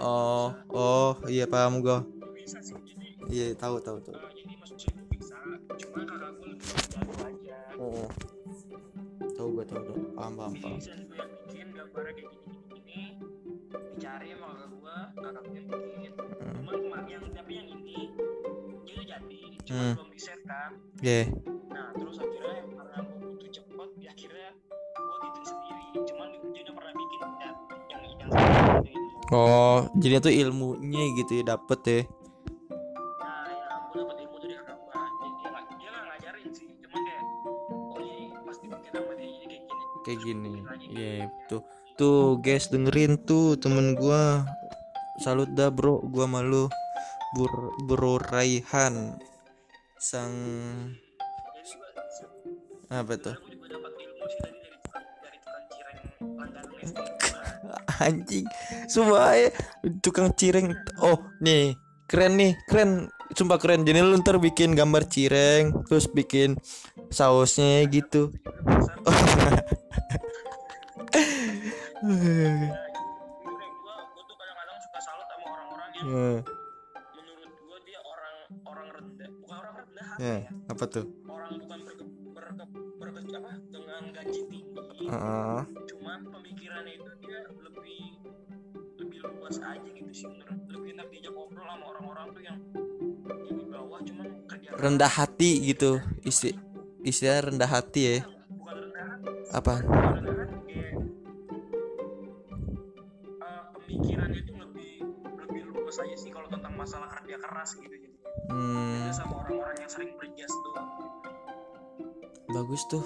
oh 0.00 0.48
bisa. 0.50 0.74
oh 0.74 1.10
iya 1.28 1.44
paham 1.44 1.80
gue 1.80 1.98
bisa 2.34 2.58
iya 3.28 3.52
tahu 3.54 3.76
tahu 3.78 3.98
tahu 4.00 4.16
jadi 4.16 4.54
maksudnya 4.56 4.88
gue 4.96 5.06
bisa 5.14 5.36
cuma 5.78 6.00
kakak 6.02 6.30
gue 6.40 6.46
lebih 6.50 6.66
jago 6.88 7.14
aja 7.22 7.58
oh 7.78 8.08
tahu 9.36 9.48
gue 9.54 9.64
tahu 9.64 9.82
tahu 9.84 9.98
paham 10.16 10.32
paham 10.34 10.52
paham 10.58 10.76
desain 10.80 11.00
gue 11.04 11.16
yang 11.16 11.30
bikin 11.46 11.68
gambarnya 11.72 12.12
kayak 12.16 12.30
gini 12.32 12.48
gini 12.50 12.80
gini 12.80 13.06
dicari 13.94 14.26
sama 14.32 14.46
kakak 14.50 14.68
gue 14.72 14.96
kakak 15.20 15.42
gue 15.44 15.56
yang 15.56 15.68
bikin 15.68 16.12
Hmm. 16.40 16.56
cuma 16.56 16.72
kemarin 16.72 17.08
yang 17.08 17.24
tapi 17.32 17.52
yang 17.54 17.68
ini 17.70 17.98
dia 18.84 18.94
udah 18.96 19.06
jadi 19.06 19.40
cuma 19.62 19.76
Hmm. 19.80 19.92
belum 19.96 20.08
di 20.10 20.20
set 20.20 20.40
kan 20.44 20.70
yeah. 21.00 21.26
nah 21.68 21.88
terus 21.94 22.16
akhirnya 22.18 22.56
karena 22.66 22.96
gue 23.00 23.18
butuh 23.30 23.50
cepet 23.50 23.90
ya 24.00 24.08
akhirnya 24.10 24.50
gue 24.90 25.16
bikin 25.22 25.44
sendiri 25.44 25.84
cuman 26.08 26.28
dia 26.50 26.62
udah 26.64 26.74
oh 29.30 29.86
jadi 29.94 30.18
itu 30.18 30.30
ilmunya 30.46 31.14
gitu 31.18 31.42
ya 31.42 31.54
dapet 31.54 31.80
ya 31.86 32.00
nah 33.22 33.46
ya 33.46 33.66
kayak 40.02 40.18
oh 40.18 40.24
gini 40.24 40.52
iya 40.90 41.30
tuh 41.46 41.62
tuh 41.94 42.40
guys 42.42 42.66
dengerin 42.72 43.20
tuh 43.22 43.54
temen 43.60 43.94
gua 43.94 44.42
salut 45.22 45.52
dah 45.52 45.70
bro 45.70 46.00
gua 46.08 46.26
malu 46.26 46.66
Bur 47.30 47.70
bro 47.86 48.18
Raihan 48.18 49.14
sang 50.00 50.34
apa 52.90 53.14
tuh 53.14 53.49
anjing. 58.00 58.46
Semua 58.88 59.36
ya 59.36 59.52
tukang 60.00 60.32
cireng. 60.32 60.72
Oh 61.04 61.20
nih 61.44 61.76
keren 62.08 62.40
nih 62.40 62.52
keren. 62.66 63.12
Sumpah 63.30 63.62
keren. 63.62 63.86
Jadi 63.86 64.02
lu 64.02 64.18
ntar 64.18 64.42
bikin 64.42 64.74
gambar 64.74 65.06
cireng 65.06 65.86
terus 65.86 66.10
bikin 66.10 66.58
sausnya 67.12 67.86
gitu. 67.86 68.34
Hmm, 72.00 72.72
menurut 77.12 77.52
gue 77.52 77.78
dia 77.84 78.00
orang 78.00 78.36
orang 78.64 78.88
rendah. 78.88 79.28
Bukan 79.36 79.56
orang 79.60 79.74
rendah 79.84 80.08
ya 80.16 80.34
ya. 80.42 80.50
apa 80.72 80.84
tuh? 80.88 81.06
Orang 81.28 81.60
bukan 81.60 81.80
berke, 82.56 83.14
berke, 83.14 83.36
apa 83.36 83.52
dengan 83.70 84.02
gaji 84.10 84.40
tinggi. 84.50 84.70
Heeh. 85.10 85.60
cuman 85.90 86.20
pemikirannya 86.28 86.92
itu 87.00 87.10
dia 87.24 87.40
lebih 87.50 88.02
lebih 89.00 89.18
luas 89.26 89.56
aja 89.58 89.88
gitu 89.90 90.12
sih 90.12 90.28
menurut 90.28 90.60
lebih 90.70 90.90
enak 90.94 91.06
diajak 91.10 91.32
ngobrol 91.34 91.66
sama 91.66 91.84
orang-orang 91.90 92.26
tuh 92.30 92.42
yang 92.44 92.58
di 93.48 93.64
bawah 93.66 93.98
cuman 94.04 94.26
kerja 94.46 94.68
rendah 94.76 95.10
hati 95.10 95.50
gitu 95.72 95.98
isti 96.22 96.52
istilah 97.00 97.48
rendah 97.48 97.70
hati 97.70 98.00
ya. 98.04 98.16
Bukan 98.54 98.76
rendah 98.76 99.04
hati 99.08 99.30
apa? 99.50 99.74
bukan 99.82 100.12
rendah 100.20 100.36
hati 100.44 100.58
kayak 100.68 100.94
eh, 103.40 103.62
pemikirannya 103.72 104.38
itu 104.44 104.52
lebih 104.52 104.92
lebih 105.48 105.60
luas 105.74 105.96
aja 105.98 106.16
sih 106.20 106.30
kalau 106.30 106.46
tentang 106.52 106.76
masalah 106.76 107.08
kerja 107.08 107.40
keras 107.40 107.74
gitu 107.80 107.88
jadi 107.88 108.08
hmm, 108.52 109.10
beda 109.10 109.12
sama 109.16 109.34
orang-orang 109.42 109.76
yang 109.80 109.90
sering 109.90 110.12
berjas 110.20 110.52
tuh 110.52 110.74
bagus 112.50 112.82
tuh. 112.86 113.04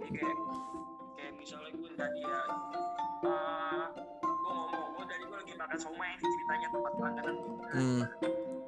Jadi 0.00 0.18
kayak 0.18 0.36
kayak 1.16 1.32
misalnya 1.36 1.70
gue 1.72 1.90
tadi 1.94 2.20
ya 2.20 2.40
eh 3.24 3.84
gue 4.20 4.52
ngomong 4.52 4.88
gue 4.96 5.04
tadi 5.08 5.22
gue 5.24 5.36
lagi 5.40 5.54
makan 5.56 5.78
somai 5.80 6.10
ceritanya 6.16 6.68
tempat 6.68 6.92
langganan 7.00 7.34
gue 7.34 7.56
hmm. 7.72 8.02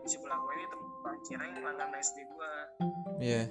Ini 0.06 0.66
tempat 0.70 1.16
cireng 1.26 1.52
langganan 1.60 1.92
SD 2.00 2.18
gue 2.24 2.52
ya 3.20 3.42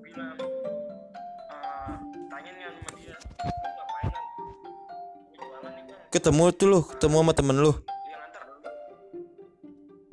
bilang 0.00 0.36
eh 0.40 1.92
tanya 2.28 2.50
nih 2.50 2.64
sama 2.64 2.90
dia 2.96 3.16
"Lu 3.18 3.68
ngapain 3.68 4.08
kan 4.08 4.24
gue 4.24 5.36
jualan 5.36 5.70
nih 5.74 5.84
bang 5.84 6.00
ketemu 6.08 6.44
tuh 6.54 6.66
lu 6.70 6.80
ketemu 6.86 7.16
sama 7.20 7.32
temen 7.34 7.56
lu? 7.58 7.72
Dia 7.74 8.16
nganter. 8.16 8.42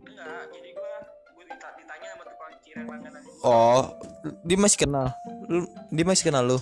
Enggak 0.03 0.41
jadi 0.51 0.69
gue 0.73 0.93
gue 1.31 1.43
dita- 1.47 1.75
ditanya 1.79 2.07
sama 2.11 2.23
tukang 2.27 2.51
cireng 2.59 2.87
langganan 2.89 3.21
itu 3.23 3.39
oh 3.41 3.83
dia 4.43 4.57
masih 4.59 4.79
kenal 4.83 5.07
lu 5.51 5.67
dia 5.91 6.05
masih 6.07 6.31
kenal 6.31 6.47
lu? 6.47 6.57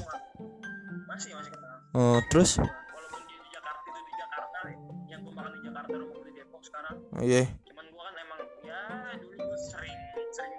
Masih 1.06 1.38
masih 1.38 1.54
kenal. 1.54 1.78
Oh 1.94 2.18
terus? 2.34 2.58
Walaupun 2.58 3.22
dia 3.30 3.38
di 3.38 3.50
Jakarta 3.54 3.86
itu 3.86 4.02
di 4.02 4.14
Jakarta 4.18 4.58
yang 5.06 5.20
gue 5.22 5.34
makan 5.38 5.52
di 5.54 5.62
Jakarta 5.62 5.94
rumah 5.94 6.26
di 6.26 6.34
Depok 6.34 6.62
sekarang. 6.66 6.96
Oh, 7.14 7.22
iya. 7.22 7.44
Cuman 7.70 7.86
gue 7.86 8.02
kan 8.02 8.16
emang 8.18 8.42
ya 8.66 8.82
dulu 9.22 9.38
gue 9.38 9.60
sering 9.62 10.00
sering 10.34 10.54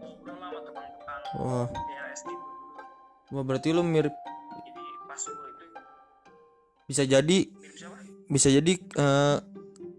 ngobrol 0.00 0.36
lah 0.40 0.48
sama 0.48 0.60
tukang-tukang 0.64 1.20
wah 1.36 1.66
gue 1.68 2.24
dulu. 2.24 2.40
Wah 3.36 3.42
berarti 3.44 3.68
lu 3.76 3.82
mirip 3.84 4.14
jadi 4.16 4.82
pas 5.04 5.20
gue 5.20 5.48
itu 5.52 5.64
bisa 6.86 7.02
jadi 7.04 7.38
mirip 7.52 7.74
siapa? 7.76 7.96
bisa 8.32 8.48
jadi 8.48 8.72
eh, 8.80 9.36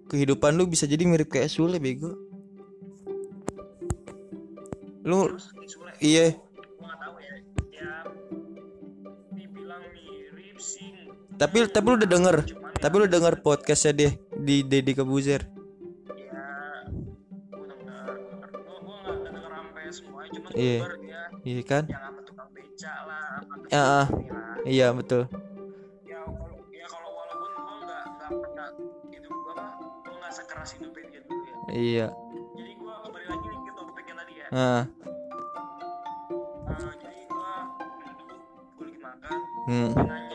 kehidupan 0.09 0.51
lu 0.57 0.65
bisa 0.65 0.89
jadi 0.89 1.05
mirip 1.05 1.29
kayak 1.29 1.53
Sule 1.53 1.77
bego. 1.77 2.09
Lu 5.05 5.29
terus 5.29 5.53
Sule. 5.69 5.93
Iya 6.01 6.46
tapi 11.37 11.69
tapi 11.69 11.85
lu 11.85 11.95
udah 12.01 12.09
denger? 12.09 12.35
Cuman 12.49 12.71
tapi 12.81 12.93
lu 12.97 13.05
denger 13.05 13.33
podcastnya 13.45 13.93
dia 13.93 14.11
di 14.33 14.65
Deddy 14.65 14.93
Kebuzer? 14.97 15.45
Ya 16.17 16.45
Iya. 20.57 20.81
dia 20.99 21.21
iya 21.45 21.63
kan? 21.63 21.83
yang 21.85 22.03
apa 22.11 22.19
tukang 22.25 22.49
beca 22.51 22.93
lah 23.07 23.39
apa 23.39 23.53
ah. 23.77 24.07
ini 24.09 24.27
lah 24.33 24.55
iya 24.65 24.87
betul. 24.91 25.23
Ya 26.03 26.19
kalau 26.25 26.57
ya 26.73 26.85
kalau 26.89 27.09
walaupun 27.13 27.51
gua 27.55 27.75
nggak 27.85 28.03
nggak 28.17 28.31
pernah 28.41 28.67
hidup 29.13 29.31
gua 29.31 29.53
mah 29.53 29.71
gua 29.79 30.15
nggak 30.17 30.33
sekeras 30.33 30.69
hidupnya 30.75 31.05
dia 31.13 31.21
dulu 31.23 31.43
ya. 31.45 31.55
Iya. 31.71 32.07
Jadi 32.57 32.71
gua 32.81 32.93
kembali 33.05 33.25
lagi 33.29 33.47
ke 33.53 33.71
topiknya 33.77 34.13
tadi 34.17 34.33
ya. 34.33 34.47
Ah. 34.49 34.83
Eh, 36.67 36.93
jadi 36.97 37.21
gua 37.29 37.53
duduk 38.11 38.41
gua 38.75 38.83
lagi 38.83 38.99
makan 38.99 39.39
hmm. 39.69 39.91
nanya 39.93 40.26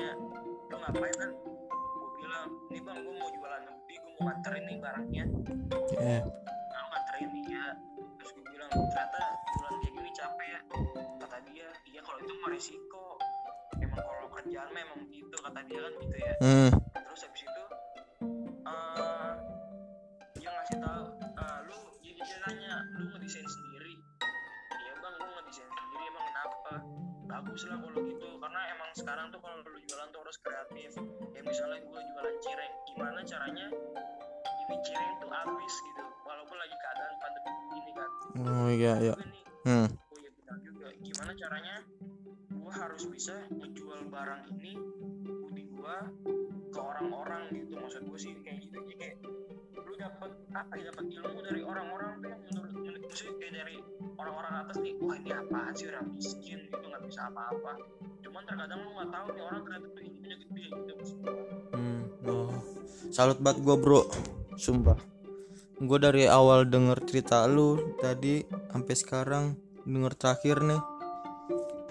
nganterin 4.93 5.09
nih 5.09 5.25
barangnya 5.25 5.25
iya. 5.97 6.19
Nah, 6.23 6.81
lu 6.81 6.87
nganterin 6.93 7.29
nih 7.33 7.45
ya. 7.49 7.67
Terus 8.21 8.31
gua 8.37 8.45
bilang 8.53 8.71
ternyata 8.71 9.21
jualan 9.57 9.75
kayak 9.81 9.93
gini 9.97 10.11
capek 10.13 10.49
ya. 10.49 10.61
Kata 11.21 11.37
dia 11.49 11.69
iya 11.89 12.01
kalau 12.05 12.19
itu 12.21 12.33
mah 12.41 12.51
resiko 12.53 13.07
emang 13.81 14.05
kalau 14.05 14.29
kerjaan 14.37 14.71
memang 14.73 14.99
gitu 15.09 15.37
kata 15.41 15.61
dia 15.65 15.81
kan 15.81 15.93
gitu 15.97 16.17
ya. 16.21 16.35
Hmm. 16.41 16.71
terus 16.93 17.21
habis 17.29 17.43
itu 17.45 17.65
eh 18.63 19.33
dia 20.39 20.49
ngasih 20.49 20.79
tahu 20.81 21.05
eh, 21.21 21.59
lu 21.69 21.79
jadi 22.01 22.21
dia 22.21 22.39
nanya 22.49 22.75
lu 23.01 23.05
ngedesain 23.17 23.49
sendiri? 23.49 23.95
Iya 24.77 24.93
bang 25.01 25.15
gua 25.17 25.31
ngedesain 25.41 25.71
sendiri 25.73 26.05
emang 26.09 26.25
kenapa? 26.29 26.75
Bagus 27.33 27.63
lah 27.65 27.79
kalau 27.81 28.01
gitu 28.05 28.29
karena 28.39 28.61
emang 28.77 28.91
sekarang 28.93 29.27
tuh 29.33 29.41
kalau 29.41 29.57
lu 29.65 29.81
jualan 29.89 30.09
tuh 30.13 30.21
harus 30.21 30.37
kreatif. 30.45 30.91
Ya 31.33 31.41
misalnya 31.41 31.81
gua 31.89 32.01
jualan 32.01 32.37
cireng 32.45 32.75
gimana 32.93 33.21
caranya 33.25 33.67
cireng 34.83 35.13
tuh 35.23 35.31
habis 35.31 35.75
gitu. 35.83 36.05
Walaupun 36.27 36.57
lagi 36.59 36.77
keadaan 36.77 37.15
pandemi 37.19 37.51
ini 37.79 37.93
kan. 37.95 38.11
Oh 38.43 38.69
iya 38.71 38.93
iya. 38.99 39.15
Hmm. 39.67 39.87
oh 39.89 40.19
iya 40.19 40.31
benar 40.35 40.57
juga. 40.63 40.87
Gimana 41.01 41.33
caranya 41.39 41.75
gua 42.53 42.61
gue 42.63 42.73
harus 42.79 43.03
bisa 43.11 43.35
menjual 43.53 44.01
barang 44.09 44.43
ini 44.59 44.73
hoodie 45.27 45.69
gue 45.71 45.97
ke 46.73 46.81
orang-orang 46.81 47.43
gitu? 47.55 47.75
Maksud 47.79 48.03
gue 48.07 48.19
sih 48.19 48.33
kayak 48.43 48.59
gitu. 48.67 48.77
Jadi 48.83 48.95
kayak 48.99 49.17
lu 49.77 49.95
dapat 49.99 50.31
apa 50.57 50.73
ya? 50.79 50.83
Dapat 50.91 51.05
ilmu 51.11 51.41
dari 51.47 51.61
orang-orang 51.63 52.11
tuh 52.21 52.29
yang 52.33 52.43
menurut 52.49 53.13
sih 53.13 53.31
kayak 53.39 53.53
dari 53.55 53.77
orang-orang 54.19 54.53
atas 54.67 54.77
nih 54.81 54.95
wah 54.99 55.17
ini 55.17 55.31
apaan 55.31 55.73
sih? 55.77 55.87
Orang 55.93 56.07
miskin 56.17 56.61
gitu 56.67 56.87
nggak 56.87 57.03
bisa 57.07 57.29
apa-apa. 57.29 57.73
Cuman 58.25 58.43
terkadang 58.49 58.81
lu 58.83 58.91
nggak 58.99 59.11
tahu 59.11 59.27
nih 59.37 59.43
orang 59.45 59.61
ternyata 59.67 59.89
tuh 59.93 60.03
ilmunya 60.23 60.37
gede 60.39 60.65
gitu 60.73 60.93
maksud 60.97 61.19
hmm, 61.75 62.03
oh. 62.31 62.51
salut 63.11 63.39
banget 63.43 63.59
gue 63.67 63.77
bro 63.77 64.03
sumpah. 64.57 64.99
Gue 65.83 65.99
dari 65.99 66.31
awal 66.31 66.69
denger 66.69 67.03
cerita 67.09 67.43
lu 67.51 67.75
tadi 67.99 68.45
sampai 68.71 68.95
sekarang 68.95 69.45
denger 69.83 70.13
terakhir 70.15 70.63
nih. 70.63 70.83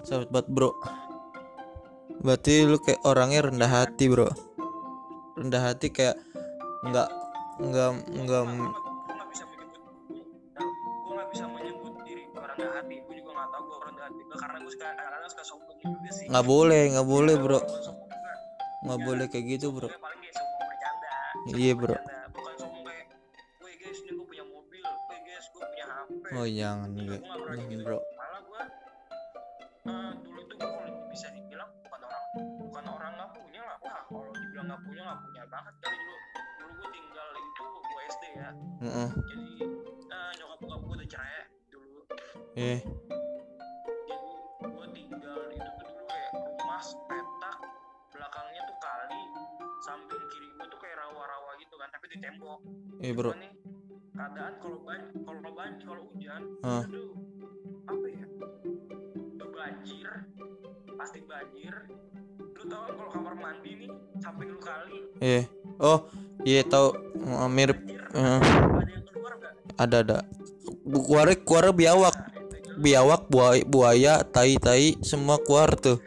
Salut 0.02 0.32
banget 0.32 0.48
bro. 0.48 0.70
Berarti 2.22 2.64
lu 2.64 2.78
kayak 2.80 3.02
orangnya 3.04 3.50
rendah 3.50 3.70
hati 3.70 4.08
bro. 4.08 4.30
Rendah 5.36 5.60
hati 5.60 5.92
kayak 5.92 6.16
nggak 6.88 7.08
nggak 7.62 7.90
nggak 8.24 8.42
nggak 16.32 16.44
boleh 16.48 16.82
nggak 16.96 17.06
boleh 17.06 17.34
bro. 17.36 17.60
nggak 18.82 18.98
Ya, 18.98 19.04
boleh 19.06 19.26
kayak 19.30 19.46
gitu 19.46 19.70
bro. 19.70 19.86
Iya, 21.50 21.74
bro. 21.74 21.94
Oh 26.32 26.46
jangan 26.48 26.88
Iya, 26.92 27.04
gue 27.04 27.18
pernah 27.20 27.56
kayak 27.56 27.68
gitu. 27.68 27.82
bro. 27.82 27.98
Malah 28.16 28.40
gue 28.42 28.62
eh, 29.82 30.10
dulu 30.22 30.40
tuh 30.46 30.56
gue 30.56 30.68
kalau 30.68 30.90
bisa 31.10 31.26
dibilang 31.30 31.70
bukan 31.82 32.00
orang 32.02 32.24
bukan 32.58 32.84
orang 32.88 33.12
nggak 33.14 33.30
punya 33.34 33.60
lah 33.62 33.76
wah 33.80 34.00
kalau 34.06 34.30
dibilang 34.32 34.66
nggak 34.68 34.82
punya 34.82 35.02
nggak 35.04 35.20
punya 35.20 35.42
banget. 35.46 35.74
Kali 35.78 35.96
dulu 35.96 36.16
dulu 36.58 36.70
gue 36.72 36.88
tinggal 36.90 37.28
itu 37.34 37.64
gue 37.82 38.02
SD 38.08 38.24
ya. 38.32 38.50
Heeh. 38.82 39.08
jadi 39.12 39.48
eh, 40.08 40.30
nyokap 40.38 40.58
bokap 40.60 40.80
gue 40.80 40.94
udah 40.96 41.08
cerai 41.08 41.34
dulu. 41.68 42.00
Eh. 42.56 42.78
Jadi 44.02 44.32
gue 44.62 44.86
tinggal 44.92 45.40
itu 45.50 45.70
tuh 45.76 45.86
dulu 45.86 46.02
kayak 46.06 46.30
rumah 46.32 46.80
petak 47.08 47.58
belakangnya 48.12 48.62
tuh 48.64 48.78
kali 48.78 49.22
samping 49.82 50.22
kiri 50.30 50.48
gue 50.52 50.66
tuh 50.68 50.78
kayak 50.78 50.96
rawa-rawa 50.96 51.50
gitu 51.58 51.74
kan 51.74 51.88
tapi 51.90 52.06
di 52.08 52.18
tembok. 52.20 52.60
Eh 53.02 53.10
bro. 53.10 53.34
Cuman 53.34 53.42
nih 53.42 53.52
keadaan 54.22 54.54
kalau 54.62 54.78
ban 54.86 55.02
kalau 55.26 55.50
banjir 55.50 55.82
kalau 55.82 56.04
hujan 56.14 56.42
Hah. 56.62 56.84
itu 56.86 57.02
apa 57.90 58.06
ya? 58.06 58.26
Itu 59.34 59.46
banjir 59.50 60.08
pasti 60.94 61.18
banjir. 61.26 61.74
Lu 62.38 62.62
tau 62.70 62.86
kalau 62.86 63.10
kamar 63.10 63.34
mandi 63.34 63.82
nih 63.82 63.90
samping 64.22 64.54
lu 64.54 64.60
kali. 64.62 65.10
Eh 65.18 65.42
oh 65.82 66.06
iya 66.46 66.62
tahu 66.62 66.94
Eh, 67.18 67.48
mirip 67.50 67.82
banjir. 67.82 68.02
eh, 68.14 68.38
ada 68.38 68.86
yang 68.86 69.04
keluar 69.10 69.32
nggak? 69.34 69.52
Ada 69.74 69.96
ada. 70.06 70.18
Kuare 70.86 71.34
kuare 71.42 71.70
biawak. 71.74 72.14
Nah, 72.14 72.78
biawak 72.78 73.26
buaya, 73.26 73.62
buaya 73.66 74.14
tai 74.22 74.54
tai 74.56 74.94
semua 75.02 75.42
keluar 75.42 75.74
tuh. 75.74 75.98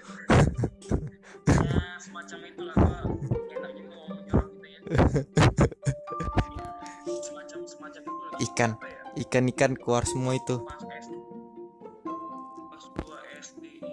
Ya 1.51 1.99
semacam 1.99 2.39
itu 2.47 2.61
lah 2.63 2.75
gua 2.79 2.95
enak 3.51 3.71
juga 3.75 3.93
ngomong 3.93 4.21
jorok 4.23 4.49
gitu 4.55 4.65
Ya, 4.65 4.79
semacam 7.27 7.54
semacam 7.85 8.01
itu 8.01 8.17
lah 8.17 8.41
Ikan. 8.41 8.71
ya 8.81 8.97
ikan 9.21 9.45
ikan 9.53 9.71
keluar 9.77 10.03
semua 10.09 10.33
itu 10.33 10.57
pas 10.65 10.81
SD 10.81 11.13
pas 12.73 12.85
gua 12.97 13.17
SD 13.37 13.63
itu 13.77 13.85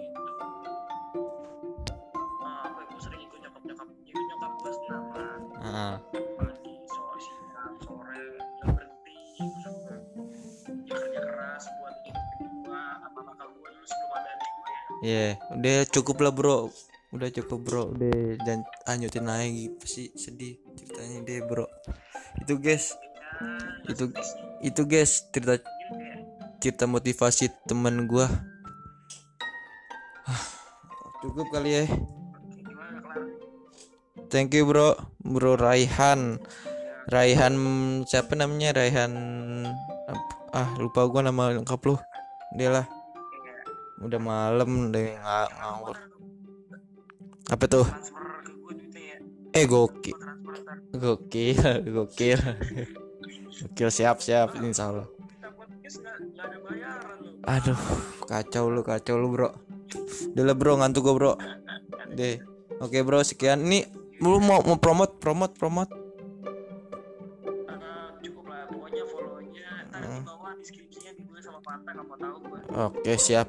ah, 2.41 2.65
apa 2.65 2.79
ya 2.81 2.89
gua 2.89 3.01
sering 3.05 3.21
ikut 3.21 3.37
nyokap 3.37 3.61
nyokap 3.69 3.87
ikut 4.01 4.23
nyokap 4.33 4.51
gua 4.57 4.71
senam 4.73 5.03
ah 5.61 5.95
pagi 6.41 6.73
sore 6.89 7.19
siang 7.21 7.77
sore 7.85 8.17
nggak 8.65 8.73
berhenti 8.73 9.13
gua 9.37 9.61
suka 9.61 9.93
ya 10.89 10.95
kerja 10.97 11.21
keras 11.21 11.63
buat 11.77 11.95
hidupin 12.01 12.49
gua 12.65 12.81
apa 12.97 13.19
kakak 13.29 13.47
gua 13.53 13.69
dulu 13.69 13.85
sebelum 13.85 14.11
ada 14.17 14.29
adik 14.33 14.49
gua 14.57 14.69
ya 14.73 14.81
Iya, 15.03 15.35
udah 15.51 15.83
cukup 15.91 16.23
lah 16.23 16.31
bro. 16.31 16.71
Udah 17.11 17.27
cukup 17.27 17.59
bro. 17.59 17.91
Udah 17.91 18.39
jangan 18.39 18.63
lanjutin 18.87 19.27
lagi 19.27 19.67
pasti 19.75 20.15
sedih 20.15 20.55
ceritanya 20.79 21.27
deh 21.27 21.43
bro. 21.43 21.67
Itu 22.39 22.55
guys, 22.55 22.95
Itu- 23.87 24.15
itu 24.63 24.81
guys 24.87 25.27
cerita 25.31 25.59
cerita 26.63 26.87
motivasi 26.87 27.51
temen 27.67 28.07
gua. 28.07 28.31
Hah, 30.23 30.43
cukup 31.19 31.51
kali 31.51 31.83
ya. 31.83 31.83
Thank 34.31 34.55
you 34.55 34.65
bro, 34.65 34.95
bro 35.21 35.59
Raihan. 35.59 36.39
Raihan 37.11 37.53
siapa 38.07 38.33
namanya 38.39 38.79
Raihan? 38.79 39.11
Ah 40.55 40.71
lupa 40.79 41.03
gua 41.11 41.21
nama 41.21 41.51
lengkap 41.51 41.81
lu. 41.83 41.99
Dia 42.55 42.71
lah. 42.81 42.85
Udah 43.99 44.19
malam 44.19 44.89
deh 44.95 45.15
nga- 45.19 45.51
ngawur. 45.59 45.97
Apa 47.51 47.65
tuh? 47.67 47.83
ya 47.83 49.19
Eh 49.53 49.69
gokil. 49.69 50.17
Gokil, 50.95 51.59
gokil. 51.93 52.39
Gokil 53.63 53.87
siap 53.87 54.19
siap 54.19 54.59
insya 54.59 54.91
Allah. 54.91 55.07
Aduh, 57.47 57.79
kacau 58.27 58.67
lu, 58.67 58.83
kacau 58.83 59.15
lu 59.15 59.31
bro. 59.31 59.49
Udah 60.35 60.43
lah 60.43 60.55
bro, 60.55 60.75
ngantuk 60.79 61.07
gua 61.07 61.15
bro. 61.15 61.31
Deh, 62.11 62.43
oke 62.83 62.99
bro, 63.07 63.23
sekian. 63.23 63.63
Nih, 63.63 63.87
lu 64.19 64.43
mau 64.43 64.59
mau 64.67 64.75
promote, 64.75 65.15
promote, 65.15 65.55
promote. 65.55 65.91
Eh, 69.93 70.21
Oke 72.73 73.15
siap, 73.21 73.47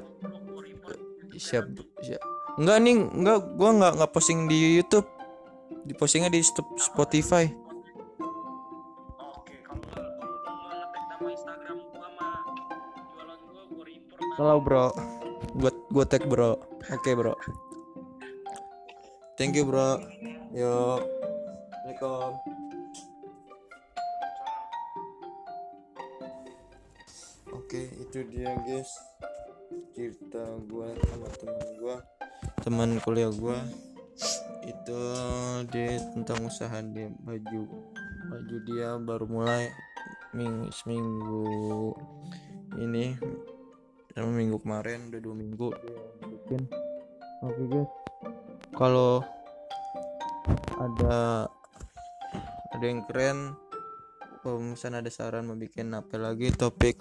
siap, 1.35 1.65
siap. 2.05 2.21
Enggak 2.55 2.77
nih, 2.87 2.95
enggak, 2.95 3.39
gua 3.59 3.69
nggak 3.75 3.91
nggak 3.99 4.11
posting 4.15 4.47
di 4.47 4.79
YouTube. 4.79 5.07
Di 5.83 5.91
postingnya 5.97 6.31
di 6.31 6.39
Sp- 6.39 6.77
Spotify. 6.79 7.64
Salah 14.35 14.59
bro. 14.59 14.91
Gua 15.55 15.71
gua 15.87 16.03
tag 16.03 16.27
bro. 16.27 16.59
Oke 16.91 17.15
bro. 17.15 17.31
Thank 19.39 19.55
you 19.55 19.63
bro. 19.63 20.03
Yo. 20.51 20.99
Assalamualaikum. 21.95 22.31
Oke, 27.55 27.87
itu 27.95 28.19
dia 28.27 28.51
guys. 28.67 28.91
Cerita 29.95 30.43
gua 30.67 30.91
sama 31.07 31.31
teman 31.39 31.67
gua, 31.79 31.95
teman 32.59 32.89
kuliah 32.99 33.31
gua. 33.31 33.55
Itu 34.67 34.99
dia 35.71 35.95
tentang 36.11 36.43
usaha 36.43 36.83
dia 36.83 37.07
baju. 37.23 37.71
Baju 38.35 38.55
dia 38.67 38.99
baru 38.99 39.25
mulai 39.31 39.71
minggu 40.35 40.67
seminggu 40.75 41.95
ini 42.83 43.15
sama 44.15 44.31
minggu 44.31 44.63
kemarin 44.63 45.11
udah 45.11 45.19
dua 45.19 45.35
minggu. 45.35 45.69
Bikin 46.23 46.71
oke 47.43 47.63
guys. 47.67 47.91
Kalau 48.71 49.19
ada 50.79 51.51
ada 52.71 52.85
yang 52.87 53.03
keren 53.03 53.59
kalau 54.39 54.63
misalnya 54.63 55.03
ada 55.03 55.11
saran 55.11 55.51
mau 55.51 55.59
bikin 55.59 55.91
apa 55.91 56.15
lagi 56.15 56.47
topik 56.55 56.95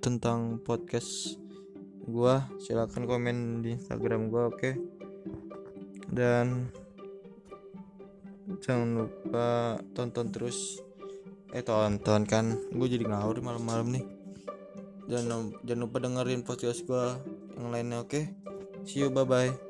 tentang 0.00 0.56
podcast 0.64 1.36
gua 2.08 2.48
silakan 2.56 3.04
komen 3.04 3.60
di 3.60 3.76
instagram 3.76 4.32
gua 4.32 4.48
oke? 4.48 4.72
Dan 6.08 6.72
jangan 8.64 9.04
lupa 9.04 9.76
tonton 9.92 10.32
terus. 10.32 10.80
Eh 11.52 11.60
tonton 11.60 12.24
kan? 12.24 12.56
Gue 12.72 12.88
jadi 12.90 13.06
ngawur 13.06 13.38
malam-malam 13.44 13.94
nih 13.94 14.23
jangan 15.10 15.52
jangan 15.62 15.80
lupa 15.84 15.96
dengerin 16.00 16.42
podcast 16.44 16.84
gua 16.88 17.18
yang 17.56 17.70
lainnya 17.70 18.02
oke? 18.04 18.20
See 18.84 19.00
you 19.00 19.08
bye 19.08 19.24
bye 19.24 19.63